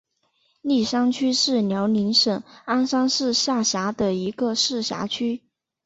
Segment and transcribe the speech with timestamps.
[0.63, 5.43] 立山区是辽宁省鞍山市下辖的一个市辖区。